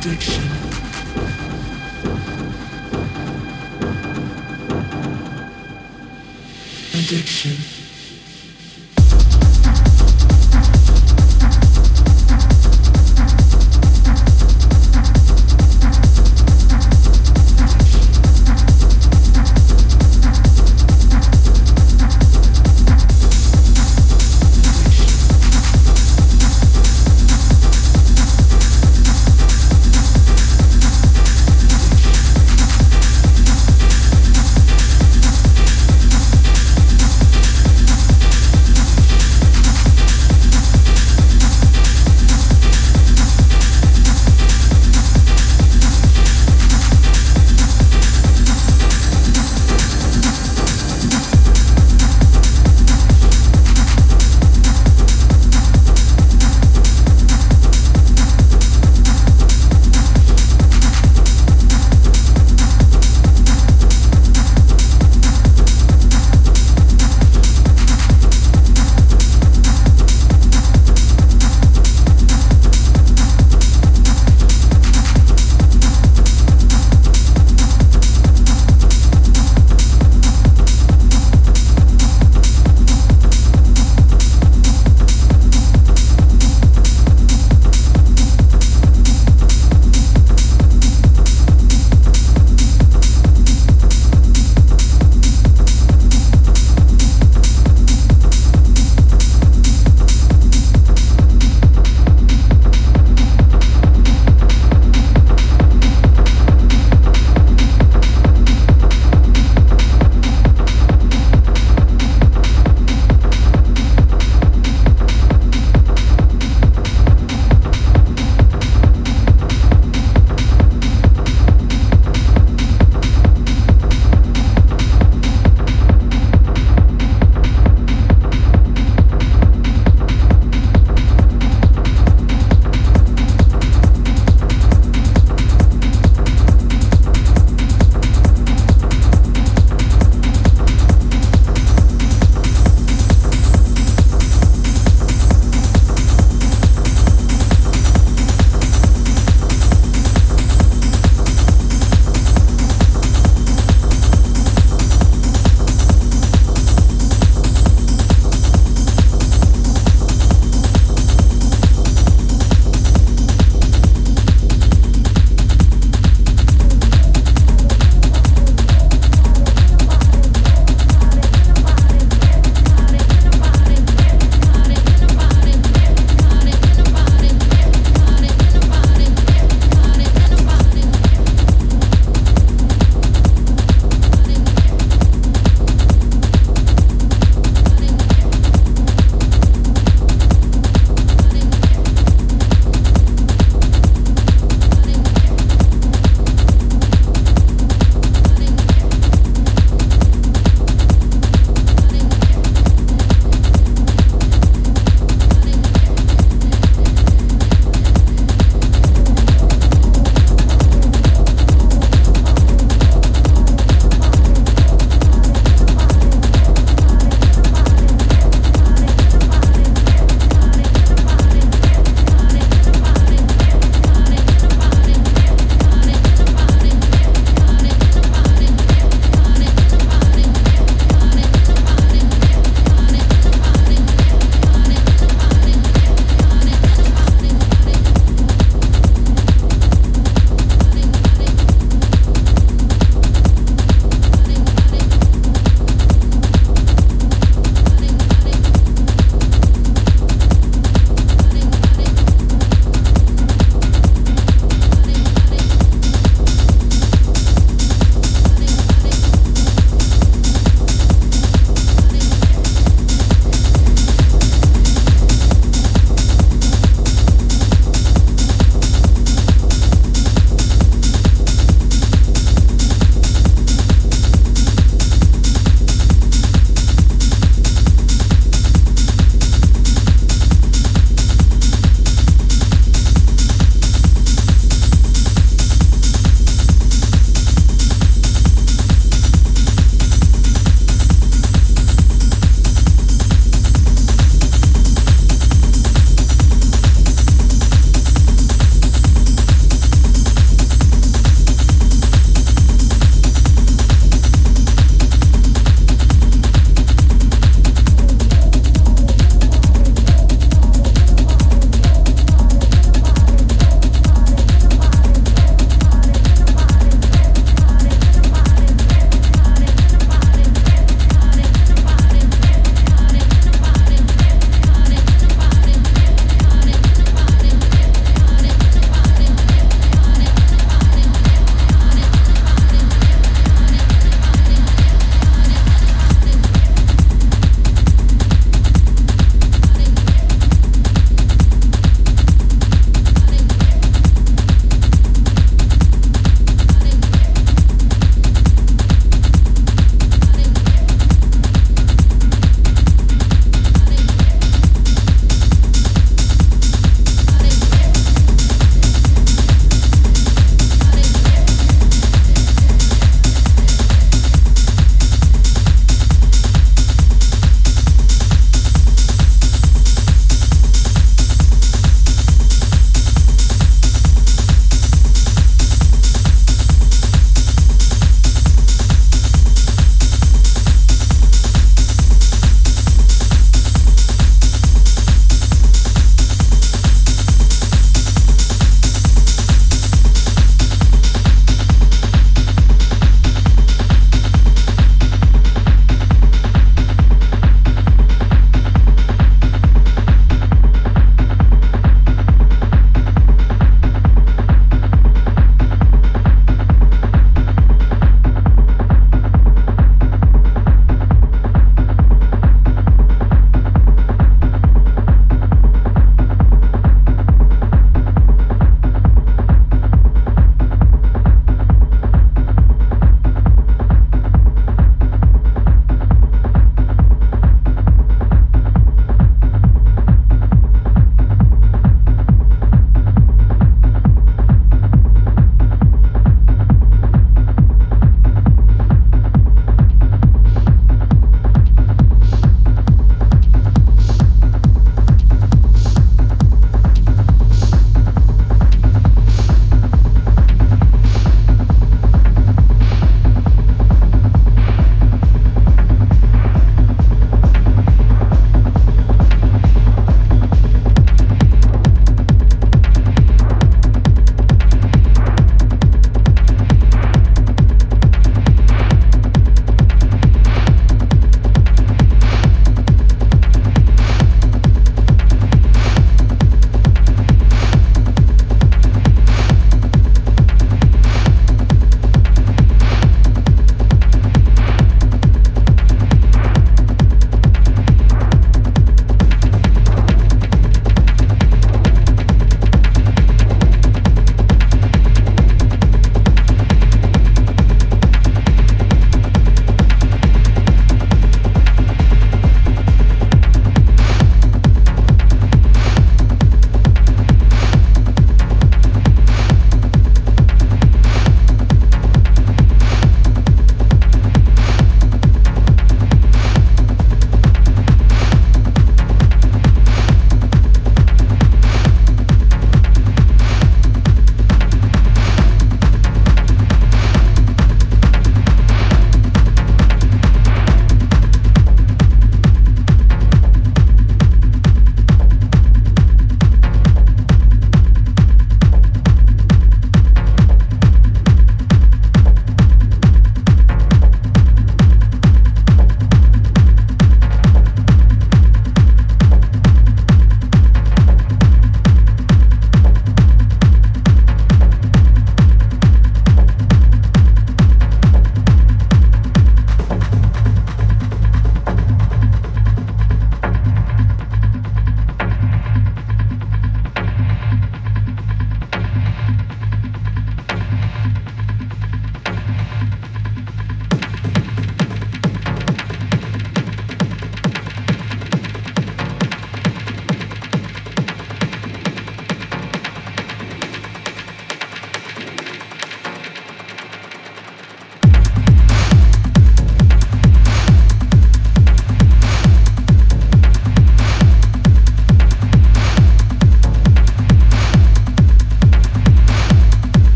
addiction. 0.00 0.42
Addiction. 6.94 7.79